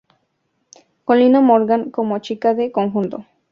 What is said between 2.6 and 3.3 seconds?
conjunto.